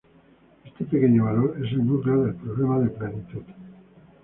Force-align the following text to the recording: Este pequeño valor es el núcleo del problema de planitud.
Este 0.65 0.83
pequeño 0.85 1.25
valor 1.25 1.57
es 1.63 1.73
el 1.73 1.85
núcleo 1.85 2.23
del 2.25 2.33
problema 2.33 2.79
de 2.79 2.89
planitud. 2.89 3.43